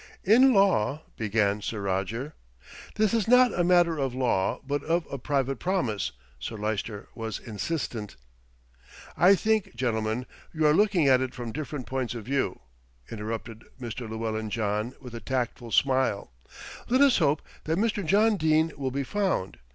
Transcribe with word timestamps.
"In 0.23 0.51
law" 0.51 1.01
began 1.15 1.61
Sir 1.61 1.79
Roger. 1.79 2.33
"This 2.95 3.13
is 3.13 3.27
not 3.27 3.53
a 3.53 3.63
matter 3.63 3.99
of 3.99 4.15
law, 4.15 4.59
but 4.65 4.83
of 4.83 5.05
a 5.11 5.19
private 5.19 5.59
promise." 5.59 6.11
Sir 6.39 6.57
Lyster 6.57 7.07
was 7.13 7.37
insistent. 7.37 8.15
"I 9.15 9.35
think, 9.35 9.75
gentlemen, 9.75 10.25
you 10.55 10.65
are 10.65 10.73
looking 10.73 11.07
at 11.07 11.21
it 11.21 11.35
from 11.35 11.51
different 11.51 11.85
points 11.85 12.15
of 12.15 12.25
view," 12.25 12.61
interrupted 13.11 13.63
Mr. 13.79 14.09
Llewellyn 14.09 14.49
John 14.49 14.95
with 14.99 15.13
a 15.13 15.21
tactful 15.21 15.71
smile. 15.71 16.31
"Let 16.89 17.01
us 17.01 17.19
hope 17.19 17.43
that 17.65 17.77
Mr. 17.77 18.03
John 18.03 18.37
Dene 18.37 18.71
will 18.77 18.89
be 18.89 19.03
found. 19.03 19.59